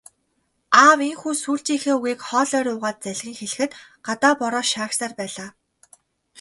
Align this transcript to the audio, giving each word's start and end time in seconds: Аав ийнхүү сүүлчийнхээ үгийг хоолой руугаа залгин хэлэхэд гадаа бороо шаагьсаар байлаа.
Аав 0.83 0.99
ийнхүү 1.07 1.33
сүүлчийнхээ 1.43 1.95
үгийг 1.97 2.19
хоолой 2.27 2.61
руугаа 2.65 2.93
залгин 3.03 3.35
хэлэхэд 3.39 3.71
гадаа 4.05 4.33
бороо 4.39 4.63
шаагьсаар 4.71 5.13
байлаа. 5.19 5.49